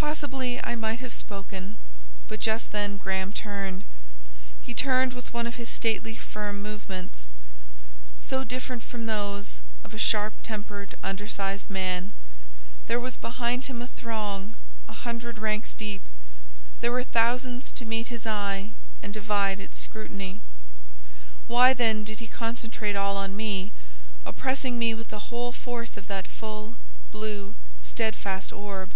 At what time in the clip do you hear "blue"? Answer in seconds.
27.12-27.54